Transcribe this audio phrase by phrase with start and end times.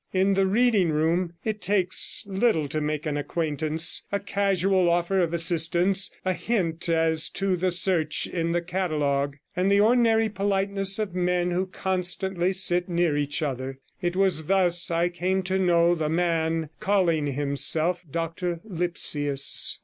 [0.13, 5.31] In the Reading Room it takes little to make an acquaintance a casual offer of
[5.31, 11.13] assistance, a hint as to the search in the catalogue, and the ordinary politeness of
[11.13, 16.09] men who constantly sit near each other; it was thus I came to know the
[16.09, 19.77] man calling himself Dr Lipsius.